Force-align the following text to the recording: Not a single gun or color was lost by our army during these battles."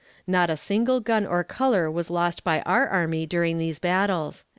Not 0.25 0.49
a 0.49 0.57
single 0.57 0.99
gun 0.99 1.27
or 1.27 1.43
color 1.43 1.91
was 1.91 2.09
lost 2.09 2.43
by 2.43 2.61
our 2.63 2.87
army 2.87 3.27
during 3.27 3.59
these 3.59 3.77
battles." 3.77 4.45